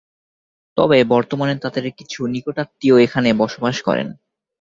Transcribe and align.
তবে 0.77 0.97
বর্তমানে 1.05 1.55
তাদের 1.63 1.85
কিছু 1.97 2.19
নিকটাত্মীয় 2.27 2.95
এখানে 3.05 3.29
বসবাস 3.41 3.75
করেন। 3.81 4.07